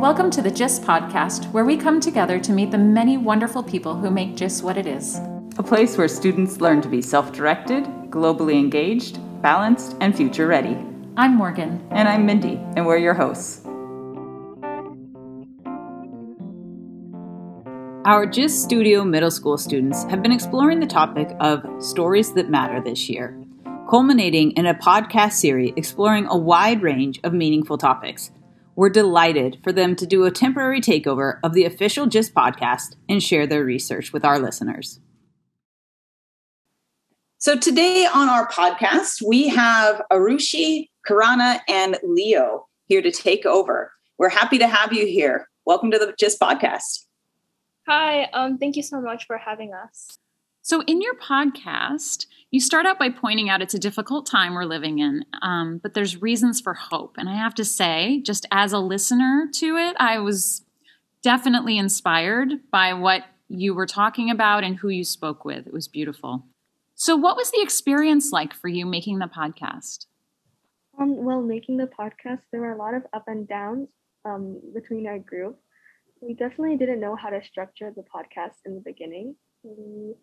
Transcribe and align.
Welcome 0.00 0.30
to 0.32 0.42
the 0.42 0.50
JIS 0.50 0.80
podcast, 0.80 1.50
where 1.52 1.64
we 1.64 1.76
come 1.78 1.98
together 1.98 2.38
to 2.38 2.52
meet 2.52 2.70
the 2.70 2.78
many 2.78 3.16
wonderful 3.16 3.62
people 3.62 3.94
who 3.94 4.10
make 4.10 4.36
JIS 4.36 4.62
what 4.62 4.76
it 4.76 4.86
is. 4.86 5.18
A 5.56 5.62
place 5.62 5.96
where 5.96 6.08
students 6.08 6.60
learn 6.60 6.82
to 6.82 6.88
be 6.88 7.00
self 7.00 7.32
directed, 7.32 7.84
globally 8.10 8.58
engaged, 8.58 9.18
balanced, 9.40 9.96
and 10.00 10.14
future 10.14 10.46
ready. 10.46 10.76
I'm 11.16 11.34
Morgan. 11.34 11.86
And 11.90 12.06
I'm 12.06 12.26
Mindy, 12.26 12.56
and 12.76 12.84
we're 12.84 12.98
your 12.98 13.14
hosts. 13.14 13.64
Our 18.04 18.26
JIS 18.26 18.62
Studio 18.62 19.04
middle 19.04 19.30
school 19.30 19.56
students 19.56 20.04
have 20.04 20.22
been 20.22 20.32
exploring 20.32 20.80
the 20.80 20.86
topic 20.86 21.34
of 21.40 21.64
stories 21.78 22.34
that 22.34 22.50
matter 22.50 22.82
this 22.82 23.08
year, 23.08 23.34
culminating 23.88 24.50
in 24.50 24.66
a 24.66 24.74
podcast 24.74 25.32
series 25.32 25.72
exploring 25.76 26.26
a 26.26 26.36
wide 26.36 26.82
range 26.82 27.18
of 27.24 27.32
meaningful 27.32 27.78
topics. 27.78 28.30
We're 28.76 28.88
delighted 28.88 29.58
for 29.62 29.72
them 29.72 29.94
to 29.96 30.06
do 30.06 30.24
a 30.24 30.30
temporary 30.30 30.80
takeover 30.80 31.38
of 31.44 31.52
the 31.54 31.64
official 31.64 32.06
JIS 32.06 32.30
podcast 32.30 32.96
and 33.08 33.22
share 33.22 33.46
their 33.46 33.64
research 33.64 34.12
with 34.12 34.24
our 34.24 34.38
listeners. 34.38 35.00
So, 37.38 37.56
today 37.56 38.06
on 38.06 38.28
our 38.28 38.48
podcast, 38.48 39.22
we 39.24 39.48
have 39.48 40.02
Aarushi, 40.10 40.88
Kirana, 41.06 41.60
and 41.68 41.98
Leo 42.02 42.66
here 42.86 43.02
to 43.02 43.10
take 43.12 43.46
over. 43.46 43.92
We're 44.18 44.30
happy 44.30 44.58
to 44.58 44.66
have 44.66 44.92
you 44.92 45.06
here. 45.06 45.48
Welcome 45.66 45.90
to 45.90 45.98
the 45.98 46.14
JIS 46.18 46.38
podcast. 46.38 47.04
Hi, 47.86 48.24
um, 48.32 48.58
thank 48.58 48.76
you 48.76 48.82
so 48.82 49.00
much 49.00 49.26
for 49.26 49.36
having 49.38 49.72
us. 49.72 50.18
So, 50.66 50.82
in 50.86 51.02
your 51.02 51.14
podcast, 51.14 52.24
you 52.50 52.58
start 52.58 52.86
out 52.86 52.98
by 52.98 53.10
pointing 53.10 53.50
out 53.50 53.60
it's 53.60 53.74
a 53.74 53.78
difficult 53.78 54.24
time 54.24 54.54
we're 54.54 54.64
living 54.64 54.98
in, 54.98 55.26
um, 55.42 55.78
but 55.82 55.92
there's 55.92 56.22
reasons 56.22 56.58
for 56.58 56.72
hope. 56.72 57.16
And 57.18 57.28
I 57.28 57.34
have 57.34 57.54
to 57.56 57.66
say, 57.66 58.22
just 58.24 58.46
as 58.50 58.72
a 58.72 58.78
listener 58.78 59.46
to 59.56 59.76
it, 59.76 59.94
I 60.00 60.20
was 60.20 60.64
definitely 61.22 61.76
inspired 61.76 62.70
by 62.70 62.94
what 62.94 63.24
you 63.50 63.74
were 63.74 63.84
talking 63.84 64.30
about 64.30 64.64
and 64.64 64.78
who 64.78 64.88
you 64.88 65.04
spoke 65.04 65.44
with. 65.44 65.66
It 65.66 65.72
was 65.74 65.86
beautiful. 65.86 66.46
So, 66.94 67.14
what 67.14 67.36
was 67.36 67.50
the 67.50 67.60
experience 67.60 68.32
like 68.32 68.54
for 68.54 68.68
you 68.68 68.86
making 68.86 69.18
the 69.18 69.26
podcast? 69.26 70.06
Um, 70.98 71.26
well, 71.26 71.42
making 71.42 71.76
the 71.76 71.88
podcast, 71.88 72.40
there 72.50 72.62
were 72.62 72.72
a 72.72 72.78
lot 72.78 72.94
of 72.94 73.02
up 73.12 73.24
and 73.26 73.46
downs 73.46 73.90
um, 74.24 74.62
between 74.72 75.06
our 75.06 75.18
group. 75.18 75.58
We 76.22 76.32
definitely 76.32 76.78
didn't 76.78 77.00
know 77.00 77.16
how 77.16 77.28
to 77.28 77.44
structure 77.44 77.92
the 77.94 78.04
podcast 78.04 78.54
in 78.64 78.74
the 78.76 78.82
beginning. 78.82 79.36
We 79.62 80.14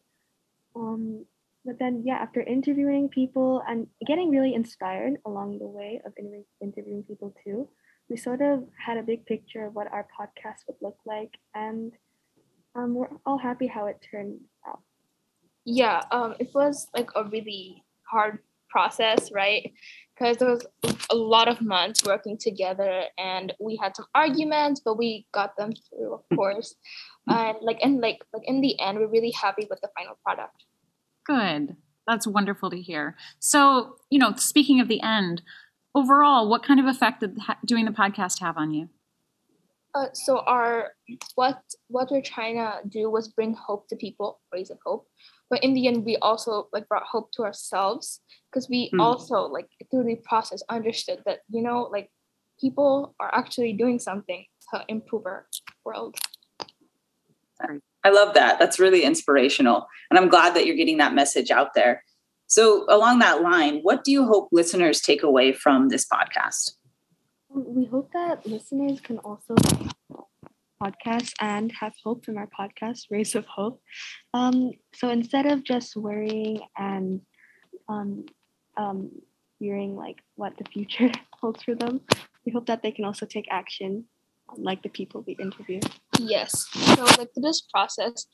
um, 0.75 1.25
but 1.65 1.77
then 1.79 2.03
yeah 2.05 2.15
after 2.15 2.41
interviewing 2.41 3.09
people 3.09 3.61
and 3.67 3.87
getting 4.05 4.29
really 4.29 4.53
inspired 4.53 5.17
along 5.25 5.59
the 5.59 5.67
way 5.67 6.01
of 6.05 6.13
inter- 6.17 6.45
interviewing 6.61 7.03
people 7.03 7.33
too 7.43 7.67
we 8.09 8.17
sort 8.17 8.41
of 8.41 8.63
had 8.77 8.97
a 8.97 9.03
big 9.03 9.25
picture 9.25 9.65
of 9.65 9.73
what 9.75 9.91
our 9.91 10.07
podcast 10.19 10.67
would 10.67 10.77
look 10.81 10.97
like 11.05 11.31
and 11.55 11.93
um, 12.75 12.95
we're 12.95 13.09
all 13.25 13.37
happy 13.37 13.67
how 13.67 13.87
it 13.87 13.97
turned 14.09 14.39
out. 14.67 14.79
Yeah 15.65 16.01
um, 16.11 16.35
it 16.39 16.49
was 16.53 16.87
like 16.95 17.09
a 17.15 17.23
really 17.25 17.83
hard 18.03 18.39
process 18.69 19.31
right 19.31 19.71
because 20.21 20.37
there 20.37 20.49
was 20.49 20.65
a 21.09 21.15
lot 21.15 21.47
of 21.47 21.61
months 21.61 22.05
working 22.05 22.37
together 22.37 23.05
and 23.17 23.53
we 23.59 23.75
had 23.81 23.95
some 23.95 24.05
arguments 24.13 24.79
but 24.83 24.97
we 24.97 25.25
got 25.33 25.57
them 25.57 25.71
through 25.89 26.13
of 26.13 26.21
course 26.35 26.75
and 27.27 27.57
like 27.61 27.79
and 27.81 28.01
like 28.01 28.19
like 28.33 28.43
in 28.45 28.61
the 28.61 28.79
end 28.79 28.99
we're 28.99 29.07
really 29.07 29.31
happy 29.31 29.65
with 29.69 29.81
the 29.81 29.89
final 29.97 30.17
product 30.23 30.63
Good. 31.25 31.75
That's 32.07 32.27
wonderful 32.27 32.69
to 32.71 32.81
hear. 32.81 33.15
So, 33.39 33.97
you 34.09 34.19
know, 34.19 34.33
speaking 34.35 34.79
of 34.79 34.87
the 34.87 35.01
end, 35.01 35.41
overall, 35.93 36.49
what 36.49 36.63
kind 36.63 36.79
of 36.79 36.85
effect 36.85 37.21
did 37.21 37.37
doing 37.65 37.85
the 37.85 37.91
podcast 37.91 38.39
have 38.39 38.57
on 38.57 38.73
you? 38.73 38.89
Uh, 39.93 40.07
so 40.13 40.39
our 40.39 40.93
what 41.35 41.61
what 41.89 42.09
we're 42.09 42.21
trying 42.21 42.55
to 42.55 42.79
do 42.87 43.09
was 43.09 43.27
bring 43.27 43.53
hope 43.53 43.87
to 43.89 43.95
people, 43.95 44.39
raise 44.53 44.71
hope. 44.85 45.07
But 45.51 45.63
in 45.63 45.73
the 45.73 45.85
end, 45.87 46.05
we 46.05 46.15
also 46.17 46.69
like 46.71 46.87
brought 46.87 47.03
hope 47.03 47.31
to 47.33 47.43
ourselves 47.43 48.21
because 48.49 48.69
we 48.69 48.89
mm. 48.89 49.01
also 49.01 49.41
like 49.41 49.67
through 49.91 50.05
the 50.05 50.15
process 50.23 50.63
understood 50.69 51.21
that 51.25 51.39
you 51.49 51.61
know 51.61 51.89
like 51.91 52.09
people 52.59 53.13
are 53.19 53.29
actually 53.35 53.73
doing 53.73 53.99
something 53.99 54.45
to 54.73 54.83
improve 54.87 55.25
our 55.25 55.45
world. 55.83 56.15
I 58.03 58.09
love 58.09 58.33
that. 58.33 58.57
That's 58.57 58.79
really 58.79 59.03
inspirational. 59.03 59.85
And 60.09 60.17
I'm 60.17 60.29
glad 60.29 60.55
that 60.55 60.65
you're 60.65 60.75
getting 60.75 60.97
that 60.97 61.13
message 61.13 61.51
out 61.51 61.75
there. 61.75 62.03
So, 62.47 62.85
along 62.89 63.19
that 63.19 63.41
line, 63.41 63.79
what 63.81 64.03
do 64.03 64.11
you 64.11 64.25
hope 64.25 64.49
listeners 64.51 64.99
take 64.99 65.21
away 65.21 65.53
from 65.53 65.89
this 65.89 66.07
podcast? 66.07 66.71
We 67.49 67.85
hope 67.85 68.11
that 68.13 68.45
listeners 68.47 68.99
can 69.01 69.19
also 69.19 69.55
podcast 70.81 71.33
and 71.39 71.71
have 71.79 71.93
hope 72.03 72.25
from 72.25 72.37
our 72.37 72.47
podcast, 72.47 73.05
Rays 73.11 73.35
of 73.35 73.45
Hope. 73.45 73.81
Um, 74.33 74.71
so 74.95 75.09
instead 75.09 75.45
of 75.45 75.63
just 75.63 75.95
worrying 75.95 76.61
and 76.77 77.21
um, 77.87 78.25
um, 78.77 79.11
fearing 79.59 79.95
like 79.95 80.17
what 80.35 80.57
the 80.57 80.65
future 80.65 81.11
holds 81.39 81.63
for 81.63 81.75
them, 81.75 82.01
we 82.45 82.51
hope 82.51 82.65
that 82.65 82.81
they 82.81 82.91
can 82.91 83.05
also 83.05 83.25
take 83.25 83.47
action 83.51 84.05
like 84.57 84.83
the 84.83 84.89
people 84.89 85.23
we 85.25 85.33
interview? 85.33 85.79
Yes. 86.19 86.67
So 86.71 87.03
like 87.03 87.33
through 87.33 87.43
this 87.43 87.61
process, 87.61 88.25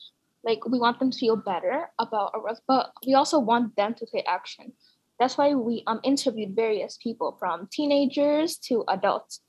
like 0.44 0.66
we 0.66 0.78
want 0.78 0.98
them 0.98 1.10
to 1.10 1.18
feel 1.18 1.36
better 1.36 1.90
about 1.98 2.32
our 2.34 2.42
work, 2.42 2.60
but 2.66 2.92
we 3.06 3.14
also 3.14 3.38
want 3.38 3.76
them 3.76 3.94
to 3.94 4.06
take 4.06 4.24
action. 4.28 4.72
That's 5.18 5.36
why 5.36 5.54
we 5.54 5.82
um 5.86 6.00
interviewed 6.04 6.54
various 6.54 6.98
people 7.02 7.36
from 7.38 7.68
teenagers 7.72 8.56
to 8.68 8.84
adults 8.88 9.40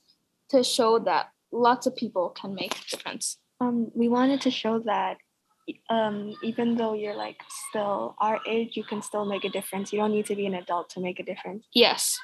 to 0.49 0.63
show 0.63 0.99
that 0.99 1.27
lots 1.51 1.87
of 1.87 1.95
people 1.95 2.29
can 2.29 2.53
make 2.53 2.73
a 2.75 2.95
difference. 2.95 3.37
Um, 3.61 3.91
we 3.93 4.07
wanted 4.07 4.41
to 4.41 4.51
show 4.51 4.79
that 4.79 5.17
um, 5.89 6.33
even 6.43 6.75
though 6.75 6.93
you're 6.93 7.15
like 7.15 7.41
still 7.69 8.15
our 8.19 8.39
age, 8.47 8.75
you 8.75 8.83
can 8.83 9.01
still 9.01 9.25
make 9.25 9.43
a 9.43 9.49
difference. 9.49 9.91
You 9.93 9.99
don't 9.99 10.11
need 10.11 10.25
to 10.27 10.35
be 10.35 10.45
an 10.45 10.55
adult 10.55 10.89
to 10.91 10.99
make 10.99 11.19
a 11.19 11.23
difference. 11.23 11.65
Yes. 11.73 12.19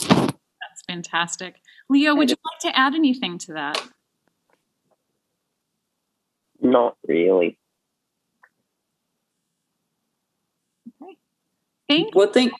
That's 0.00 0.82
fantastic. 0.88 1.56
Leo, 1.88 2.14
would 2.14 2.30
you 2.30 2.36
like 2.52 2.72
to 2.72 2.78
add 2.78 2.94
anything 2.94 3.38
to 3.38 3.52
that? 3.54 3.80
Not 6.60 6.96
really. 7.06 7.58
Okay. 11.02 11.16
Thank 11.88 12.14
well, 12.14 12.32
thank 12.32 12.52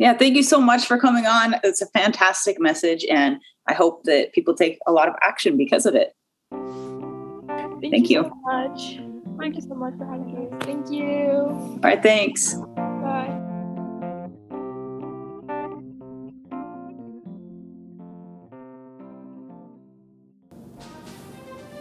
yeah, 0.00 0.14
thank 0.14 0.34
you 0.34 0.42
so 0.42 0.58
much 0.58 0.86
for 0.86 0.96
coming 0.98 1.26
on. 1.26 1.56
It's 1.62 1.82
a 1.82 1.86
fantastic 1.88 2.58
message, 2.58 3.04
and 3.04 3.36
I 3.68 3.74
hope 3.74 4.04
that 4.04 4.32
people 4.32 4.54
take 4.54 4.78
a 4.86 4.92
lot 4.92 5.08
of 5.08 5.14
action 5.20 5.58
because 5.58 5.84
of 5.84 5.94
it. 5.94 6.14
Thank, 6.50 7.92
thank 7.92 8.10
you, 8.10 8.22
you 8.22 8.22
so 8.22 8.34
much. 8.40 8.98
Thank 9.38 9.56
you 9.56 9.60
so 9.60 9.74
much 9.74 9.94
for 9.98 10.06
having 10.06 10.34
me. 10.34 10.48
Thank 10.60 10.90
you. 10.90 11.20
All 11.20 11.80
right, 11.82 12.02
thanks. 12.02 12.56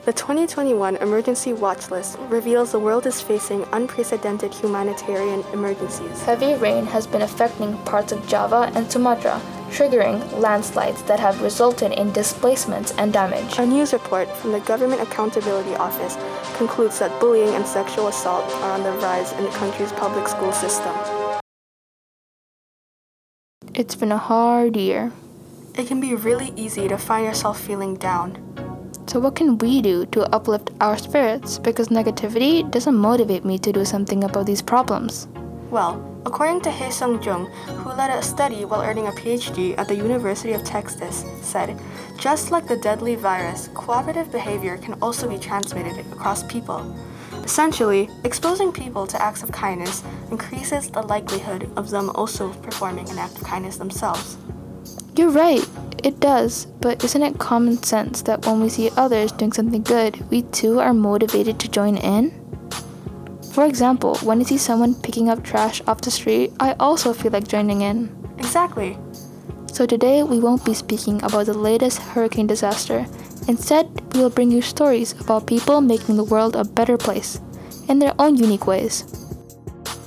The 0.09 0.13
2021 0.13 0.95
Emergency 0.95 1.53
Watch 1.53 1.91
List 1.91 2.17
reveals 2.29 2.71
the 2.71 2.79
world 2.79 3.05
is 3.05 3.21
facing 3.21 3.63
unprecedented 3.73 4.51
humanitarian 4.51 5.43
emergencies. 5.53 6.23
Heavy 6.23 6.55
rain 6.55 6.87
has 6.87 7.05
been 7.05 7.21
affecting 7.21 7.77
parts 7.85 8.11
of 8.11 8.27
Java 8.27 8.71
and 8.73 8.91
Sumatra, 8.91 9.39
triggering 9.69 10.17
landslides 10.39 11.03
that 11.03 11.19
have 11.19 11.43
resulted 11.43 11.91
in 11.91 12.11
displacements 12.11 12.91
and 12.97 13.13
damage. 13.13 13.59
A 13.59 13.65
news 13.67 13.93
report 13.93 14.27
from 14.37 14.51
the 14.51 14.61
Government 14.61 14.99
Accountability 14.99 15.75
Office 15.75 16.17
concludes 16.57 16.97
that 16.97 17.19
bullying 17.19 17.53
and 17.53 17.67
sexual 17.67 18.07
assault 18.07 18.49
are 18.63 18.71
on 18.71 18.81
the 18.81 18.93
rise 18.93 19.31
in 19.33 19.43
the 19.43 19.51
country's 19.51 19.91
public 19.91 20.27
school 20.27 20.51
system. 20.51 20.95
It's 23.75 23.93
been 23.93 24.11
a 24.11 24.17
hard 24.17 24.75
year. 24.75 25.11
It 25.75 25.85
can 25.85 26.01
be 26.01 26.15
really 26.15 26.51
easy 26.55 26.87
to 26.87 26.97
find 26.97 27.27
yourself 27.27 27.61
feeling 27.61 27.93
down. 27.93 28.68
So, 29.09 29.19
what 29.19 29.33
can 29.33 29.57
we 29.57 29.81
do 29.81 30.05
to 30.05 30.31
uplift 30.35 30.69
our 30.81 30.95
spirits? 30.95 31.57
Because 31.57 31.87
negativity 31.87 32.69
doesn't 32.69 32.95
motivate 32.95 33.43
me 33.43 33.57
to 33.57 33.71
do 33.71 33.83
something 33.83 34.23
about 34.23 34.45
these 34.45 34.61
problems. 34.61 35.27
Well, 35.71 35.97
according 36.27 36.61
to 36.61 36.69
Hae 36.69 36.91
Sung 36.91 37.19
Jung, 37.23 37.47
who 37.81 37.89
led 37.89 38.11
a 38.11 38.21
study 38.21 38.65
while 38.65 38.83
earning 38.83 39.07
a 39.07 39.11
PhD 39.11 39.75
at 39.79 39.87
the 39.87 39.95
University 39.95 40.53
of 40.53 40.63
Texas, 40.63 41.25
said, 41.41 41.75
just 42.19 42.51
like 42.51 42.67
the 42.67 42.77
deadly 42.77 43.15
virus, 43.15 43.69
cooperative 43.73 44.31
behavior 44.31 44.77
can 44.77 44.93
also 45.01 45.27
be 45.27 45.39
transmitted 45.39 46.05
across 46.11 46.43
people. 46.43 46.95
Essentially, 47.43 48.11
exposing 48.23 48.71
people 48.71 49.07
to 49.07 49.19
acts 49.19 49.41
of 49.41 49.51
kindness 49.51 50.03
increases 50.29 50.87
the 50.87 51.01
likelihood 51.01 51.67
of 51.75 51.89
them 51.89 52.11
also 52.11 52.53
performing 52.61 53.09
an 53.09 53.17
act 53.17 53.37
of 53.37 53.43
kindness 53.43 53.77
themselves. 53.77 54.37
You're 55.15 55.31
right, 55.31 55.67
it 56.03 56.19
does, 56.19 56.65
but 56.81 57.03
isn't 57.03 57.21
it 57.21 57.39
common 57.39 57.81
sense 57.83 58.21
that 58.23 58.45
when 58.45 58.61
we 58.61 58.69
see 58.69 58.89
others 58.97 59.31
doing 59.31 59.53
something 59.53 59.83
good, 59.83 60.29
we 60.29 60.43
too 60.43 60.79
are 60.79 60.93
motivated 60.93 61.59
to 61.59 61.69
join 61.69 61.97
in? 61.97 62.31
For 63.53 63.65
example, 63.65 64.15
when 64.17 64.39
I 64.39 64.43
see 64.43 64.57
someone 64.57 64.95
picking 64.95 65.29
up 65.29 65.43
trash 65.43 65.81
off 65.87 66.01
the 66.01 66.11
street, 66.11 66.53
I 66.59 66.73
also 66.79 67.13
feel 67.13 67.31
like 67.31 67.47
joining 67.47 67.81
in. 67.81 68.09
Exactly. 68.37 68.97
So 69.71 69.85
today 69.85 70.23
we 70.23 70.39
won't 70.39 70.65
be 70.65 70.73
speaking 70.73 71.21
about 71.23 71.45
the 71.45 71.57
latest 71.57 71.99
hurricane 71.99 72.47
disaster. 72.47 73.05
Instead, 73.47 73.89
we 74.13 74.21
will 74.21 74.29
bring 74.29 74.51
you 74.51 74.61
stories 74.61 75.13
about 75.19 75.47
people 75.47 75.81
making 75.81 76.17
the 76.17 76.23
world 76.23 76.55
a 76.55 76.63
better 76.63 76.97
place 76.97 77.39
in 77.87 77.99
their 77.99 78.13
own 78.19 78.35
unique 78.35 78.67
ways. 78.67 79.03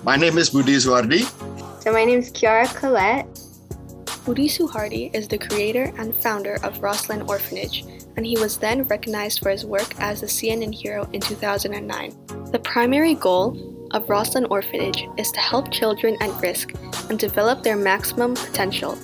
My 0.05 0.17
name 0.17 0.39
is 0.39 0.51
Budi 0.51 0.77
Soehardi. 0.79 1.27
So 1.83 1.93
my 1.93 2.05
name 2.05 2.21
is 2.21 2.31
Kiara 2.31 2.73
Collette. 2.75 3.42
Budi 4.25 4.47
Soehardi 4.47 5.13
is 5.13 5.27
the 5.27 5.37
creator 5.37 5.93
and 5.99 6.15
founder 6.23 6.57
of 6.63 6.81
Roslin 6.81 7.23
Orphanage, 7.23 7.85
and 8.17 8.25
he 8.25 8.39
was 8.39 8.57
then 8.57 8.85
recognized 8.85 9.41
for 9.41 9.51
his 9.51 9.67
work 9.67 9.99
as 9.99 10.23
a 10.23 10.27
CNN 10.27 10.73
hero 10.73 11.11
in 11.13 11.21
2009. 11.21 12.15
The 12.53 12.61
primary 12.61 13.15
goal 13.15 13.89
of 13.91 14.09
Roslin 14.09 14.45
Orphanage 14.45 15.09
is 15.19 15.33
to 15.33 15.41
help 15.41 15.73
children 15.73 16.17
at 16.21 16.41
risk 16.41 16.73
and 17.11 17.19
develop 17.19 17.65
their 17.65 17.77
maximum 17.77 18.35
potential. 18.35 18.97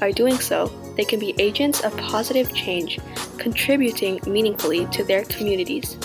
By 0.00 0.10
doing 0.10 0.38
so, 0.38 0.66
they 0.96 1.04
can 1.04 1.20
be 1.20 1.36
agents 1.38 1.82
of 1.82 1.96
positive 1.96 2.52
change, 2.52 2.98
contributing 3.38 4.18
meaningfully 4.26 4.86
to 4.86 5.04
their 5.04 5.24
communities. 5.26 5.96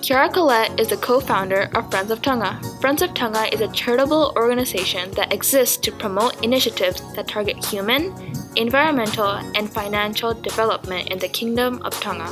Kiara 0.00 0.32
Collette 0.32 0.78
is 0.78 0.88
the 0.88 0.96
co 0.96 1.18
founder 1.18 1.68
of 1.74 1.90
Friends 1.90 2.10
of 2.10 2.22
Tonga. 2.22 2.60
Friends 2.80 3.02
of 3.02 3.12
Tonga 3.14 3.52
is 3.52 3.60
a 3.60 3.68
charitable 3.72 4.32
organization 4.36 5.10
that 5.12 5.32
exists 5.32 5.76
to 5.78 5.90
promote 5.90 6.42
initiatives 6.44 7.02
that 7.14 7.26
target 7.26 7.62
human, 7.64 8.14
environmental, 8.56 9.42
and 9.56 9.68
financial 9.68 10.34
development 10.34 11.08
in 11.08 11.18
the 11.18 11.28
Kingdom 11.28 11.82
of 11.82 11.92
Tonga. 12.00 12.30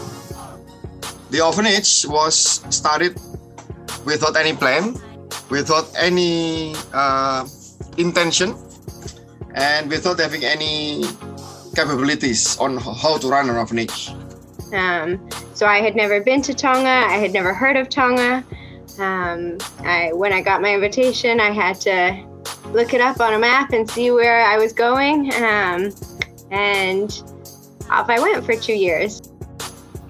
The 1.31 1.41
orphanage 1.41 2.07
was 2.07 2.63
started 2.71 3.19
without 4.05 4.37
any 4.37 4.55
plan, 4.55 4.95
without 5.51 5.91
any 5.99 6.75
uh, 6.95 7.47
intention, 7.99 8.55
and 9.55 9.91
without 9.91 10.21
having 10.21 10.45
any 10.45 11.03
capabilities 11.75 12.57
on 12.59 12.79
how 12.79 13.19
to 13.19 13.29
run 13.29 13.51
an 13.51 13.57
orphanage. 13.57 14.15
Um, 14.77 15.29
so 15.55 15.67
I 15.67 15.79
had 15.79 15.97
never 15.97 16.21
been 16.21 16.43
to 16.43 16.55
Tonga. 16.55 16.89
I 16.89 17.17
had 17.17 17.33
never 17.33 17.55
heard 17.55 17.77
of 17.77 17.89
Tonga. 17.89 18.45
Um, 18.99 19.59
I, 19.81 20.13
when 20.13 20.33
I 20.33 20.43
got 20.43 20.61
my 20.63 20.75
invitation, 20.75 21.41
I 21.41 21.51
had 21.51 21.81
to 21.83 22.25
look 22.73 22.95
it 22.95 23.01
up 23.01 23.21
on 23.21 23.35
a 23.35 23.39
map 23.39 23.73
and 23.73 23.89
see 23.89 24.11
where 24.11 24.43
I 24.43 24.59
was 24.59 24.73
going. 24.73 25.33
Um, 25.35 25.93
and 26.51 27.11
off 27.91 28.09
I 28.09 28.21
went 28.21 28.45
for 28.45 28.57
two 28.57 28.75
years. 28.75 29.23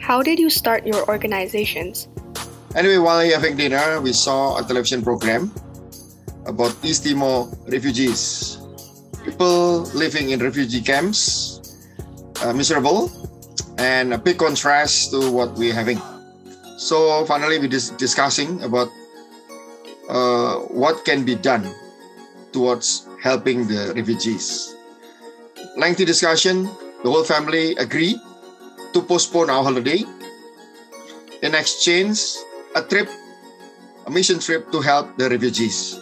How 0.01 0.23
did 0.23 0.39
you 0.39 0.51
start 0.51 0.87
your 0.87 1.09
organizations? 1.09 2.09
Anyway, 2.75 2.99
while 2.99 3.25
having 3.31 3.57
dinner, 3.57 4.01
we 4.01 4.13
saw 4.13 4.59
a 4.59 4.63
television 4.63 5.03
program 5.03 5.51
about 6.45 6.77
East 6.85 7.05
Timor 7.05 7.49
refugees. 7.67 8.59
People 9.25 9.83
living 9.95 10.31
in 10.31 10.41
refugee 10.41 10.81
camps, 10.83 11.59
uh, 12.45 12.53
miserable, 12.53 13.11
and 13.79 14.15
a 14.15 14.19
big 14.19 14.39
contrast 14.39 15.11
to 15.11 15.31
what 15.31 15.55
we're 15.55 15.75
having. 15.75 16.01
So 16.77 17.25
finally, 17.27 17.59
we 17.59 17.69
dis- 17.69 17.91
discussing 17.91 18.63
about 18.63 18.89
uh, 20.09 20.61
what 20.71 21.05
can 21.05 21.25
be 21.25 21.35
done 21.35 21.69
towards 22.53 23.09
helping 23.23 23.67
the 23.67 23.93
refugees. 23.95 24.75
Lengthy 25.77 26.05
discussion. 26.05 26.65
The 27.05 27.11
whole 27.11 27.25
family 27.25 27.77
agreed 27.77 28.17
to 28.93 29.03
postpone 29.03 29.51
our 29.51 29.63
holiday 29.63 30.05
in 31.43 31.55
exchange 31.55 32.19
a 32.75 32.83
trip, 32.83 33.09
a 34.07 34.11
mission 34.11 34.39
trip 34.39 34.73
to 34.73 34.81
help 34.81 35.17
the 35.19 35.29
refugees. 35.29 36.01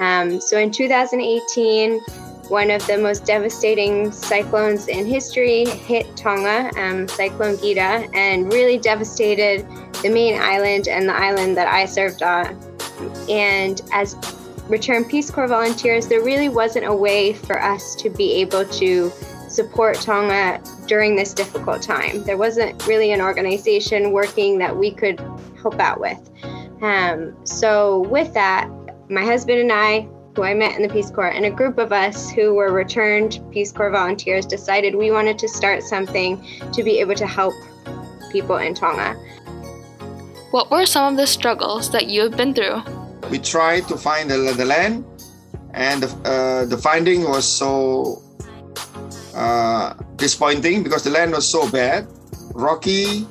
Um, 0.00 0.40
so 0.40 0.58
in 0.58 0.70
2018, 0.70 2.00
one 2.48 2.70
of 2.70 2.86
the 2.86 2.98
most 2.98 3.24
devastating 3.24 4.12
cyclones 4.12 4.88
in 4.88 5.06
history 5.06 5.64
hit 5.64 6.16
Tonga, 6.16 6.70
um, 6.76 7.08
Cyclone 7.08 7.58
Gita, 7.58 8.08
and 8.14 8.52
really 8.52 8.78
devastated 8.78 9.66
the 10.02 10.10
main 10.10 10.40
island 10.40 10.88
and 10.88 11.08
the 11.08 11.14
island 11.14 11.56
that 11.56 11.68
I 11.68 11.86
served 11.86 12.22
on. 12.22 12.58
And 13.28 13.80
as 13.92 14.16
Return 14.68 15.04
Peace 15.04 15.30
Corps 15.30 15.48
volunteers, 15.48 16.08
there 16.08 16.22
really 16.22 16.48
wasn't 16.48 16.86
a 16.86 16.94
way 16.94 17.32
for 17.32 17.62
us 17.62 17.94
to 17.96 18.10
be 18.10 18.32
able 18.34 18.64
to 18.64 19.10
support 19.48 19.96
Tonga 19.96 20.60
during 20.86 21.16
this 21.16 21.32
difficult 21.32 21.82
time. 21.82 22.22
There 22.24 22.36
wasn't 22.36 22.86
really 22.86 23.12
an 23.12 23.20
organization 23.20 24.12
working 24.12 24.58
that 24.58 24.76
we 24.76 24.90
could 24.90 25.20
help 25.60 25.78
out 25.80 26.00
with. 26.00 26.18
Um, 26.82 27.36
so, 27.44 28.00
with 28.00 28.34
that, 28.34 28.68
my 29.08 29.24
husband 29.24 29.60
and 29.60 29.72
I 29.72 30.08
who 30.36 30.44
I 30.44 30.52
met 30.52 30.76
in 30.76 30.82
the 30.82 30.88
Peace 30.88 31.10
Corps, 31.10 31.30
and 31.30 31.46
a 31.46 31.50
group 31.50 31.78
of 31.78 31.92
us 31.92 32.30
who 32.30 32.54
were 32.54 32.70
returned 32.70 33.40
Peace 33.50 33.72
Corps 33.72 33.90
volunteers 33.90 34.44
decided 34.44 34.94
we 34.94 35.10
wanted 35.10 35.38
to 35.38 35.48
start 35.48 35.82
something 35.82 36.46
to 36.72 36.82
be 36.82 37.00
able 37.00 37.14
to 37.14 37.26
help 37.26 37.54
people 38.30 38.58
in 38.58 38.74
Tonga. 38.74 39.14
What 40.50 40.70
were 40.70 40.84
some 40.84 41.14
of 41.14 41.16
the 41.16 41.26
struggles 41.26 41.90
that 41.90 42.08
you 42.08 42.20
have 42.20 42.36
been 42.36 42.52
through? 42.52 42.82
We 43.30 43.38
tried 43.38 43.88
to 43.88 43.96
find 43.96 44.30
the, 44.30 44.36
the 44.56 44.66
land, 44.66 45.04
and 45.72 46.02
the, 46.02 46.08
uh, 46.28 46.64
the 46.66 46.76
finding 46.76 47.22
was 47.22 47.46
so 47.46 48.22
uh, 49.34 49.94
disappointing 50.16 50.82
because 50.82 51.02
the 51.02 51.10
land 51.10 51.32
was 51.32 51.48
so 51.48 51.68
bad, 51.70 52.06
rocky, 52.54 53.26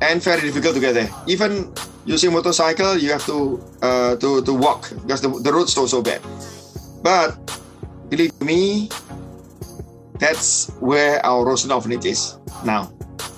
and 0.00 0.22
very 0.22 0.40
difficult 0.40 0.74
to 0.74 0.80
get 0.80 0.94
there. 0.94 1.10
Even 1.26 1.72
using 2.04 2.32
motorcycle, 2.32 2.96
you 2.98 3.10
have 3.12 3.24
to 3.26 3.62
uh, 3.82 4.16
to 4.16 4.42
to 4.42 4.52
walk 4.52 4.90
because 5.02 5.20
the, 5.20 5.28
the 5.28 5.52
road's 5.52 5.72
so 5.72 5.86
so 5.86 6.02
bad. 6.02 6.20
But 7.02 7.36
believe 8.08 8.34
me, 8.40 8.88
that's 10.18 10.70
where 10.78 11.24
our 11.26 11.46
orphanage 11.46 12.06
is 12.06 12.38
now. 12.64 12.92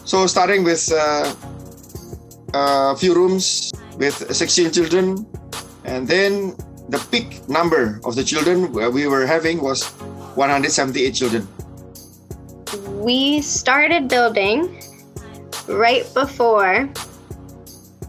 So 0.04 0.26
starting 0.26 0.64
with 0.64 0.92
uh, 0.92 1.32
a 2.52 2.96
few 2.96 3.14
rooms 3.14 3.72
with 3.96 4.14
16 4.14 4.72
children, 4.72 5.26
and 5.84 6.06
then 6.06 6.56
the 6.88 6.98
peak 7.10 7.48
number 7.48 8.00
of 8.04 8.16
the 8.16 8.24
children 8.24 8.72
we 8.92 9.06
were 9.06 9.26
having 9.26 9.62
was 9.62 9.84
178 10.36 11.14
children. 11.14 11.48
We 13.00 13.40
started 13.40 14.08
building 14.08 14.82
right 15.68 16.04
before 16.12 16.90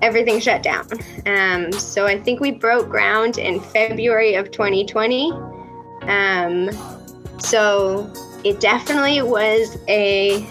everything 0.01 0.39
shut 0.39 0.63
down. 0.63 0.87
Um, 1.25 1.71
so 1.71 2.05
I 2.05 2.19
think 2.19 2.39
we 2.39 2.51
broke 2.51 2.89
ground 2.89 3.37
in 3.37 3.59
February 3.59 4.35
of 4.35 4.51
2020. 4.51 5.31
Um, 6.03 6.69
so 7.39 8.11
it 8.43 8.59
definitely 8.59 9.21
was 9.21 9.77
a 9.87 10.45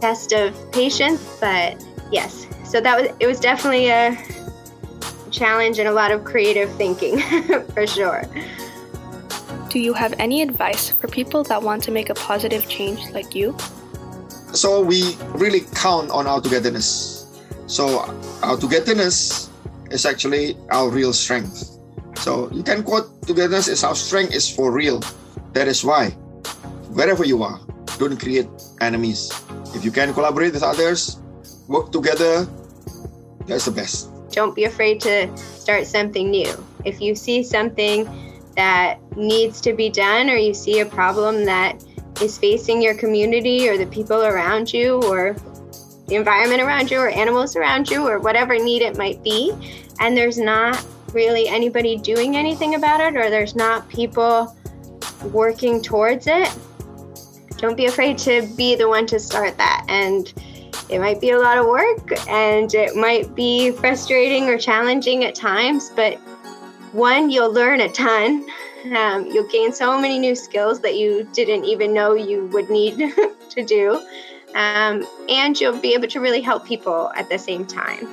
test 0.00 0.32
of 0.32 0.54
patience, 0.72 1.38
but 1.40 1.82
yes. 2.10 2.46
So 2.64 2.80
that 2.80 3.00
was 3.00 3.16
it 3.20 3.26
was 3.26 3.40
definitely 3.40 3.88
a 3.88 4.16
challenge 5.30 5.78
and 5.78 5.88
a 5.88 5.92
lot 5.92 6.10
of 6.10 6.24
creative 6.24 6.70
thinking 6.76 7.20
for 7.74 7.86
sure. 7.86 8.24
Do 9.70 9.80
you 9.80 9.92
have 9.92 10.14
any 10.18 10.42
advice 10.42 10.90
for 10.90 11.08
people 11.08 11.44
that 11.44 11.62
want 11.62 11.82
to 11.84 11.90
make 11.90 12.08
a 12.08 12.14
positive 12.14 12.68
change 12.68 13.00
like 13.10 13.34
you? 13.34 13.56
So 14.52 14.80
we 14.82 15.16
really 15.34 15.60
count 15.74 16.10
on 16.10 16.26
our 16.26 16.40
togetherness. 16.40 17.15
So 17.66 18.00
uh, 18.00 18.14
our 18.42 18.56
togetherness 18.56 19.50
is 19.90 20.06
actually 20.06 20.56
our 20.70 20.88
real 20.88 21.12
strength. 21.12 21.78
So 22.16 22.50
you 22.50 22.62
can 22.62 22.82
quote 22.82 23.22
togetherness 23.22 23.68
is 23.68 23.84
our 23.84 23.94
strength 23.94 24.34
is 24.34 24.48
for 24.48 24.72
real. 24.72 25.02
That 25.52 25.68
is 25.68 25.84
why 25.84 26.10
wherever 26.96 27.24
you 27.24 27.42
are, 27.42 27.60
don't 27.98 28.18
create 28.18 28.48
enemies. 28.80 29.30
If 29.74 29.84
you 29.84 29.90
can 29.90 30.14
collaborate 30.14 30.54
with 30.54 30.62
others, 30.62 31.20
work 31.68 31.92
together, 31.92 32.48
that's 33.46 33.66
the 33.66 33.70
best. 33.70 34.10
Don't 34.30 34.54
be 34.54 34.64
afraid 34.64 35.00
to 35.02 35.34
start 35.36 35.86
something 35.86 36.30
new. 36.30 36.52
If 36.84 37.00
you 37.00 37.14
see 37.14 37.42
something 37.42 38.08
that 38.56 38.98
needs 39.16 39.60
to 39.62 39.72
be 39.72 39.90
done 39.90 40.30
or 40.30 40.36
you 40.36 40.54
see 40.54 40.80
a 40.80 40.86
problem 40.86 41.44
that 41.44 41.84
is 42.20 42.38
facing 42.38 42.80
your 42.80 42.94
community 42.94 43.68
or 43.68 43.76
the 43.76 43.86
people 43.86 44.24
around 44.24 44.72
you 44.72 45.02
or 45.04 45.36
the 46.06 46.14
environment 46.14 46.62
around 46.62 46.90
you 46.90 46.98
or 46.98 47.08
animals 47.08 47.56
around 47.56 47.90
you 47.90 48.06
or 48.06 48.18
whatever 48.18 48.58
need 48.58 48.82
it 48.82 48.96
might 48.96 49.22
be, 49.22 49.52
and 50.00 50.16
there's 50.16 50.38
not 50.38 50.84
really 51.12 51.48
anybody 51.48 51.96
doing 51.96 52.36
anything 52.36 52.74
about 52.74 53.00
it 53.00 53.16
or 53.16 53.30
there's 53.30 53.56
not 53.56 53.88
people 53.88 54.54
working 55.32 55.82
towards 55.82 56.26
it, 56.26 56.54
don't 57.58 57.76
be 57.76 57.86
afraid 57.86 58.18
to 58.18 58.46
be 58.56 58.74
the 58.74 58.88
one 58.88 59.06
to 59.06 59.18
start 59.18 59.56
that. 59.56 59.84
And 59.88 60.32
it 60.88 61.00
might 61.00 61.20
be 61.20 61.30
a 61.30 61.38
lot 61.38 61.58
of 61.58 61.66
work 61.66 62.12
and 62.28 62.72
it 62.74 62.94
might 62.94 63.34
be 63.34 63.70
frustrating 63.72 64.44
or 64.48 64.58
challenging 64.58 65.24
at 65.24 65.34
times, 65.34 65.90
but 65.96 66.14
one, 66.92 67.30
you'll 67.30 67.52
learn 67.52 67.80
a 67.80 67.88
ton. 67.88 68.46
Um, 68.96 69.26
you'll 69.26 69.48
gain 69.48 69.72
so 69.72 70.00
many 70.00 70.18
new 70.18 70.36
skills 70.36 70.80
that 70.80 70.96
you 70.96 71.28
didn't 71.32 71.64
even 71.64 71.92
know 71.92 72.14
you 72.14 72.46
would 72.52 72.70
need 72.70 73.12
to 73.50 73.64
do. 73.64 74.00
Um, 74.54 75.06
and 75.28 75.60
you'll 75.60 75.80
be 75.80 75.94
able 75.94 76.08
to 76.08 76.20
really 76.20 76.40
help 76.40 76.66
people 76.66 77.10
at 77.14 77.28
the 77.28 77.38
same 77.38 77.66
time. 77.66 78.08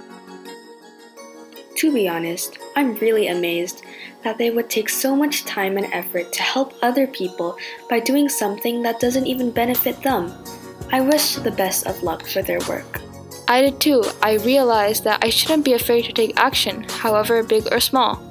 To 1.78 1.94
be 1.94 2.08
honest, 2.08 2.58
I'm 2.76 2.96
really 2.96 3.28
amazed 3.28 3.84
that 4.24 4.38
they 4.38 4.52
would 4.52 4.70
take 4.70 4.90
so 4.90 5.16
much 5.16 5.46
time 5.46 5.78
and 5.78 5.92
effort 5.94 6.32
to 6.34 6.42
help 6.42 6.74
other 6.82 7.08
people 7.08 7.58
by 7.90 8.00
doing 8.00 8.30
something 8.30 8.82
that 8.84 9.00
doesn't 9.00 9.28
even 9.28 9.52
benefit 9.52 10.02
them. 10.02 10.32
I 10.92 11.02
wish 11.02 11.36
the 11.36 11.52
best 11.52 11.88
of 11.88 12.04
luck 12.04 12.28
for 12.28 12.42
their 12.42 12.60
work. 12.70 13.02
I 13.48 13.62
did 13.62 13.82
too. 13.82 14.04
I 14.22 14.36
realized 14.36 15.04
that 15.04 15.24
I 15.24 15.30
shouldn't 15.30 15.66
be 15.66 15.74
afraid 15.74 16.06
to 16.06 16.14
take 16.14 16.40
action, 16.40 16.84
however 16.84 17.44
big 17.44 17.68
or 17.72 17.80
small. 17.80 18.22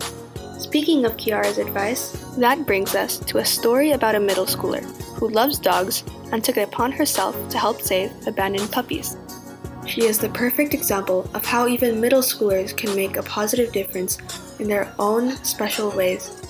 Speaking 0.59 1.05
of 1.05 1.17
Kiara's 1.17 1.59
advice, 1.59 2.13
that 2.39 2.67
brings 2.67 2.95
us 2.95 3.19
to 3.19 3.39
a 3.39 3.45
story 3.45 3.91
about 3.91 4.15
a 4.15 4.21
middle 4.21 4.47
schooler 4.47 4.83
who 5.19 5.29
loves 5.29 5.59
dogs 5.59 6.05
and 6.33 6.43
took 6.43 6.57
it 6.57 6.69
upon 6.69 6.91
herself 6.91 7.37
to 7.51 7.59
help 7.59 7.81
save 7.81 8.11
abandoned 8.27 8.73
puppies. 8.73 9.17
She 9.87 10.05
is 10.05 10.19
the 10.19 10.31
perfect 10.31 10.75
example 10.75 11.31
of 11.35 11.45
how 11.45 11.69
even 11.69 12.01
middle 12.01 12.23
schoolers 12.23 12.77
can 12.77 12.97
make 12.97 13.17
a 13.17 13.23
positive 13.23 13.73
difference 13.73 14.19
in 14.59 14.69
their 14.69 14.93
own 14.99 15.37
special 15.45 15.91
ways. 15.91 16.43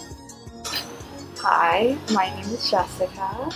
Hi, 1.38 1.98
my 2.12 2.30
name 2.36 2.54
is 2.54 2.70
Jessica. 2.70 3.50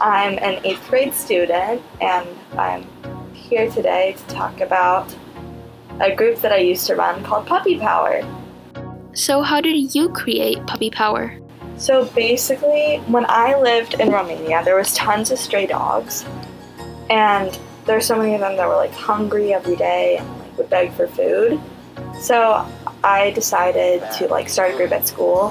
I'm 0.00 0.38
an 0.38 0.64
eighth 0.64 0.88
grade 0.88 1.12
student 1.14 1.82
and 2.00 2.28
I'm 2.56 2.86
here 3.34 3.68
today 3.70 4.14
to 4.16 4.34
talk 4.34 4.60
about 4.60 5.12
a 6.00 6.14
group 6.14 6.38
that 6.42 6.52
I 6.52 6.58
used 6.58 6.86
to 6.86 6.94
run 6.94 7.24
called 7.24 7.46
Puppy 7.46 7.78
Power. 7.78 8.22
So, 9.14 9.42
how 9.42 9.60
did 9.60 9.94
you 9.94 10.10
create 10.10 10.64
Puppy 10.66 10.90
Power? 10.90 11.36
So 11.78 12.06
basically, 12.06 12.98
when 13.06 13.24
I 13.28 13.56
lived 13.58 13.94
in 13.94 14.10
Romania, 14.10 14.64
there 14.64 14.76
was 14.76 14.92
tons 14.94 15.30
of 15.30 15.38
stray 15.38 15.64
dogs, 15.66 16.24
and 17.08 17.56
there's 17.86 18.04
so 18.04 18.16
many 18.16 18.34
of 18.34 18.40
them 18.40 18.56
that 18.56 18.66
were 18.66 18.74
like 18.74 18.92
hungry 18.92 19.54
every 19.54 19.76
day 19.76 20.16
and 20.18 20.28
like 20.40 20.58
would 20.58 20.68
beg 20.68 20.92
for 20.92 21.06
food. 21.06 21.60
So 22.20 22.66
I 23.04 23.30
decided 23.30 24.02
to 24.18 24.26
like 24.26 24.48
start 24.48 24.74
a 24.74 24.76
group 24.76 24.90
at 24.90 25.06
school 25.06 25.50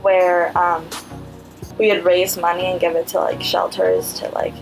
where 0.00 0.56
um, 0.56 0.88
we 1.78 1.88
would 1.92 2.02
raise 2.02 2.38
money 2.38 2.66
and 2.66 2.80
give 2.80 2.96
it 2.96 3.06
to 3.08 3.18
like 3.18 3.42
shelters 3.42 4.14
to 4.14 4.28
like 4.30 4.54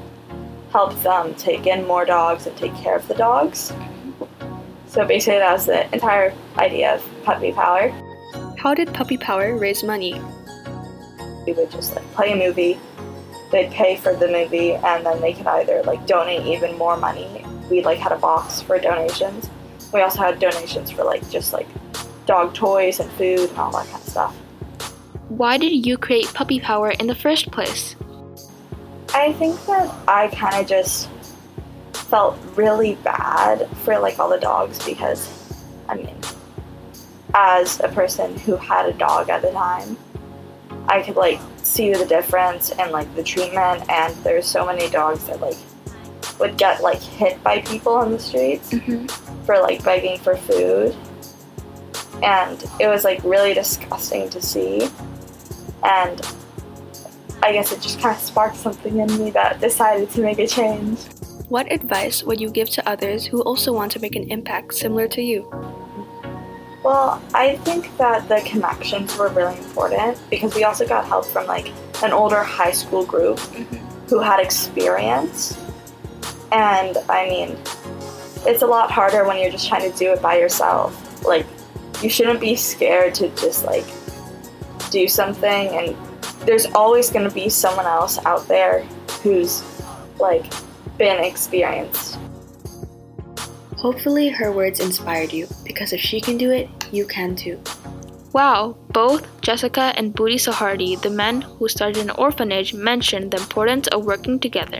help 0.72 1.00
them 1.02 1.34
take 1.36 1.68
in 1.68 1.86
more 1.86 2.04
dogs 2.04 2.46
and 2.48 2.56
take 2.56 2.74
care 2.74 2.96
of 2.96 3.06
the 3.06 3.14
dogs. 3.14 3.72
So 4.88 5.06
basically, 5.06 5.38
that 5.38 5.52
was 5.52 5.66
the 5.66 5.90
entire 5.94 6.34
idea 6.56 6.96
of 6.96 7.08
Puppy 7.22 7.52
Power. 7.52 7.90
How 8.58 8.74
did 8.74 8.92
Puppy 8.92 9.16
Power 9.16 9.56
raise 9.56 9.84
money? 9.84 10.20
We 11.48 11.54
would 11.54 11.70
just 11.70 11.96
like 11.96 12.04
play 12.12 12.32
a 12.32 12.36
movie 12.36 12.78
they'd 13.50 13.70
pay 13.70 13.96
for 13.96 14.14
the 14.14 14.28
movie 14.28 14.74
and 14.74 15.04
then 15.04 15.20
they 15.20 15.32
could 15.32 15.46
either 15.46 15.82
like 15.84 16.06
donate 16.06 16.46
even 16.46 16.76
more 16.76 16.96
money. 16.96 17.44
We 17.70 17.82
like 17.82 17.98
had 17.98 18.12
a 18.12 18.18
box 18.18 18.60
for 18.60 18.78
donations. 18.78 19.48
We 19.92 20.02
also 20.02 20.20
had 20.20 20.38
donations 20.38 20.90
for 20.90 21.04
like 21.04 21.28
just 21.30 21.52
like 21.52 21.66
dog 22.26 22.54
toys 22.54 23.00
and 23.00 23.10
food 23.12 23.48
and 23.48 23.58
all 23.58 23.72
that 23.72 23.86
kind 23.86 24.02
of 24.02 24.08
stuff. 24.08 24.36
Why 25.28 25.56
did 25.56 25.86
you 25.86 25.96
create 25.96 26.26
Puppy 26.34 26.60
Power 26.60 26.90
in 26.90 27.06
the 27.06 27.14
first 27.14 27.50
place? 27.50 27.96
I 29.14 29.32
think 29.32 29.64
that 29.66 29.94
I 30.06 30.28
kind 30.28 30.56
of 30.56 30.66
just 30.66 31.08
felt 31.94 32.38
really 32.56 32.96
bad 32.96 33.66
for 33.78 33.98
like 33.98 34.18
all 34.18 34.28
the 34.28 34.38
dogs 34.38 34.84
because 34.84 35.54
I 35.88 35.96
mean 35.96 36.14
as 37.34 37.80
a 37.80 37.88
person 37.88 38.38
who 38.38 38.56
had 38.56 38.86
a 38.86 38.92
dog 38.92 39.28
at 39.28 39.42
the 39.42 39.50
time 39.50 39.96
I 40.88 41.02
could 41.02 41.16
like 41.16 41.40
see 41.62 41.92
the 41.92 42.06
difference 42.06 42.70
in 42.70 42.90
like 42.90 43.12
the 43.14 43.22
treatment 43.22 43.88
and 43.90 44.14
there's 44.24 44.46
so 44.46 44.64
many 44.64 44.88
dogs 44.90 45.26
that 45.26 45.40
like 45.40 45.56
would 46.40 46.56
get 46.56 46.82
like 46.82 47.00
hit 47.00 47.42
by 47.42 47.60
people 47.60 47.92
on 47.92 48.12
the 48.12 48.18
streets 48.18 48.70
mm-hmm. 48.70 49.06
for 49.44 49.58
like 49.58 49.84
begging 49.84 50.18
for 50.18 50.36
food 50.36 50.96
and 52.22 52.64
it 52.80 52.88
was 52.88 53.04
like 53.04 53.22
really 53.22 53.54
disgusting 53.54 54.28
to 54.30 54.40
see 54.40 54.88
and 55.84 56.20
I 57.42 57.52
guess 57.52 57.70
it 57.70 57.80
just 57.80 58.00
kind 58.00 58.16
of 58.16 58.22
sparked 58.22 58.56
something 58.56 58.98
in 58.98 59.18
me 59.18 59.30
that 59.30 59.60
decided 59.60 60.10
to 60.10 60.20
make 60.20 60.38
a 60.38 60.46
change. 60.46 60.98
What 61.48 61.70
advice 61.70 62.24
would 62.24 62.40
you 62.40 62.50
give 62.50 62.68
to 62.70 62.88
others 62.88 63.24
who 63.24 63.42
also 63.42 63.72
want 63.72 63.92
to 63.92 64.00
make 64.00 64.16
an 64.16 64.30
impact 64.30 64.74
similar 64.74 65.06
to 65.08 65.22
you? 65.22 65.48
Well, 66.88 67.22
I 67.34 67.56
think 67.56 67.94
that 67.98 68.30
the 68.30 68.40
connections 68.46 69.14
were 69.18 69.28
really 69.28 69.58
important 69.58 70.18
because 70.30 70.54
we 70.54 70.64
also 70.64 70.88
got 70.88 71.04
help 71.04 71.26
from 71.26 71.46
like 71.46 71.70
an 72.02 72.12
older 72.12 72.42
high 72.42 72.72
school 72.72 73.04
group 73.04 73.36
mm-hmm. 73.36 73.76
who 74.06 74.20
had 74.20 74.40
experience. 74.40 75.54
And 76.50 76.96
I 77.10 77.28
mean, 77.28 77.58
it's 78.46 78.62
a 78.62 78.66
lot 78.66 78.90
harder 78.90 79.26
when 79.26 79.36
you're 79.36 79.50
just 79.50 79.68
trying 79.68 79.92
to 79.92 79.98
do 79.98 80.14
it 80.14 80.22
by 80.22 80.38
yourself. 80.38 81.22
Like, 81.26 81.44
you 82.00 82.08
shouldn't 82.08 82.40
be 82.40 82.56
scared 82.56 83.14
to 83.16 83.28
just 83.36 83.66
like 83.66 83.84
do 84.90 85.08
something, 85.08 85.68
and 85.68 85.94
there's 86.46 86.64
always 86.74 87.10
going 87.10 87.28
to 87.28 87.34
be 87.34 87.50
someone 87.50 87.84
else 87.84 88.18
out 88.24 88.48
there 88.48 88.80
who's 89.22 89.62
like 90.18 90.50
been 90.96 91.22
experienced. 91.22 92.18
Hopefully, 93.76 94.30
her 94.30 94.50
words 94.52 94.80
inspired 94.80 95.34
you 95.34 95.46
because 95.68 95.92
if 95.92 96.00
she 96.00 96.20
can 96.20 96.36
do 96.36 96.50
it, 96.50 96.68
you 96.90 97.06
can 97.06 97.36
too. 97.36 97.60
Wow, 98.32 98.76
both 98.92 99.24
Jessica 99.40 99.92
and 99.96 100.12
Budi 100.14 100.34
Soehardi, 100.34 101.00
the 101.00 101.10
men 101.10 101.42
who 101.42 101.68
started 101.68 102.02
an 102.02 102.10
orphanage, 102.10 102.74
mentioned 102.74 103.30
the 103.30 103.38
importance 103.38 103.86
of 103.88 104.04
working 104.04 104.40
together. 104.40 104.78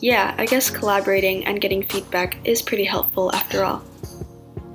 Yeah, 0.00 0.34
I 0.36 0.46
guess 0.46 0.68
collaborating 0.68 1.46
and 1.46 1.60
getting 1.60 1.86
feedback 1.86 2.36
is 2.44 2.60
pretty 2.60 2.84
helpful 2.84 3.32
after 3.32 3.64
all. 3.64 3.82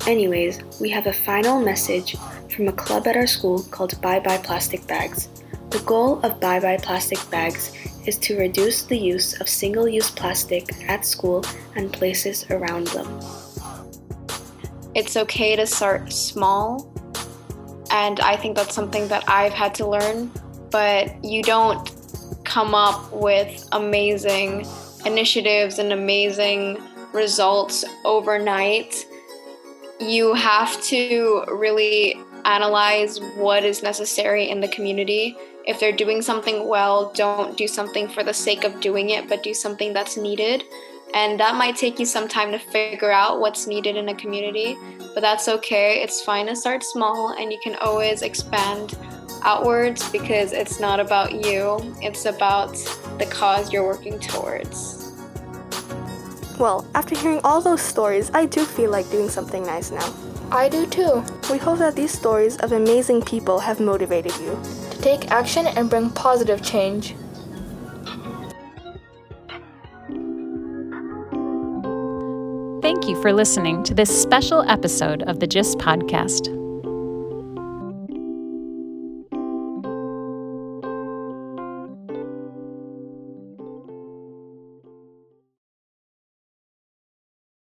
Anyways, 0.08 0.62
we 0.80 0.90
have 0.90 1.06
a 1.06 1.14
final 1.14 1.62
message 1.62 2.16
from 2.50 2.70
a 2.70 2.72
club 2.72 3.08
at 3.08 3.18
our 3.18 3.28
school 3.28 3.62
called 3.70 4.00
Bye 4.02 4.22
Bye 4.22 4.38
Plastic 4.38 4.88
Bags. 4.88 5.28
The 5.70 5.80
goal 5.80 6.22
of 6.24 6.40
Bye 6.40 6.62
Bye 6.62 6.78
Plastic 6.78 7.20
Bags 7.30 7.74
is 8.08 8.18
to 8.20 8.40
reduce 8.40 8.84
the 8.84 8.98
use 8.98 9.40
of 9.42 9.50
single 9.50 9.88
use 9.88 10.10
plastic 10.10 10.64
at 10.88 11.06
school 11.06 11.44
and 11.76 11.92
places 11.92 12.46
around 12.50 12.88
them. 12.88 13.08
It's 14.98 15.16
okay 15.16 15.56
to 15.56 15.68
start 15.68 16.12
small, 16.12 16.92
and 17.92 18.20
I 18.20 18.36
think 18.36 18.56
that's 18.56 18.74
something 18.74 19.08
that 19.10 19.24
I've 19.30 19.54
had 19.54 19.76
to 19.76 19.86
learn, 19.86 20.32
but 20.72 21.24
you 21.24 21.44
don't 21.44 21.88
come 22.46 22.74
up 22.74 23.14
with 23.14 23.70
amazing 23.74 24.66
initiatives 25.06 25.78
and 25.78 25.94
amazing 25.94 26.80
results 27.14 27.86
overnight. 28.06 29.06
You 30.00 30.34
have 30.34 30.82
to 30.86 31.46
really 31.48 32.20
analyze 32.46 33.20
what 33.36 33.64
is 33.64 33.84
necessary 33.84 34.50
in 34.50 34.62
the 34.62 34.68
community 34.68 35.38
if 35.68 35.80
they're 35.80 35.96
doing 35.96 36.24
something 36.24 36.68
well, 36.68 37.12
don't 37.14 37.56
do 37.56 37.68
something 37.68 38.08
for 38.08 38.24
the 38.24 38.34
sake 38.34 38.64
of 38.64 38.80
doing 38.80 39.12
it, 39.12 39.30
but 39.30 39.44
do 39.44 39.54
something 39.54 39.94
that's 39.94 40.18
needed. 40.18 40.64
And 41.14 41.40
that 41.40 41.56
might 41.56 41.76
take 41.76 42.00
you 42.00 42.06
some 42.06 42.28
time 42.28 42.52
to 42.52 42.60
figure 42.60 43.12
out 43.12 43.40
what's 43.40 43.66
needed 43.68 43.96
in 43.96 44.10
a 44.10 44.16
community, 44.16 44.78
but 45.14 45.22
that's 45.22 45.48
okay. 45.48 46.02
It's 46.02 46.22
fine 46.22 46.48
to 46.48 46.56
start 46.56 46.84
small 46.84 47.36
and 47.40 47.52
you 47.52 47.60
can 47.64 47.76
always 47.76 48.22
expand 48.22 48.98
outwards 49.44 50.10
because 50.12 50.52
it's 50.52 50.80
not 50.80 51.00
about 51.00 51.34
you, 51.46 51.96
it's 52.02 52.26
about 52.26 52.74
the 53.18 53.28
cause 53.30 53.72
you're 53.72 53.86
working 53.86 54.20
towards. 54.20 55.14
Well, 56.60 56.88
after 56.96 57.16
hearing 57.16 57.40
all 57.44 57.62
those 57.62 57.82
stories, 57.82 58.32
I 58.34 58.46
do 58.48 58.66
feel 58.66 58.90
like 58.90 59.10
doing 59.12 59.30
something 59.30 59.64
nice 59.64 59.92
now. 59.92 60.14
I 60.52 60.70
do 60.70 60.86
too. 60.86 61.24
We 61.52 61.58
hope 61.58 61.80
that 61.80 61.96
these 61.96 62.12
stories 62.12 62.58
of 62.58 62.72
amazing 62.72 63.22
people 63.22 63.60
have 63.60 63.80
motivated 63.80 64.36
you 64.40 64.60
to 64.92 64.98
take 65.02 65.30
action 65.30 65.68
and 65.68 65.90
bring 65.90 66.10
positive 66.10 66.64
change. 66.64 67.16
You 73.08 73.22
for 73.22 73.32
listening 73.32 73.84
to 73.84 73.94
this 73.94 74.10
special 74.10 74.64
episode 74.70 75.24
of 75.24 75.40
the 75.40 75.48
JIS 75.48 75.78
podcast. 75.78 76.67